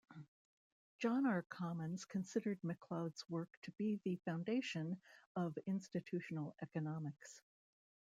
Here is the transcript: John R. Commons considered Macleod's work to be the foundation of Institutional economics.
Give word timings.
John 0.97 1.27
R. 1.27 1.43
Commons 1.47 2.05
considered 2.05 2.57
Macleod's 2.63 3.23
work 3.29 3.55
to 3.61 3.71
be 3.73 4.01
the 4.03 4.15
foundation 4.25 4.99
of 5.35 5.55
Institutional 5.67 6.55
economics. 6.63 7.43